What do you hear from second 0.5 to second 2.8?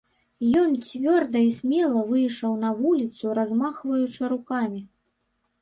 Ён цвёрда і смела выйшаў на